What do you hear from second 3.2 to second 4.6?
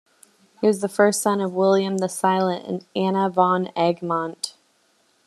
van Egmont.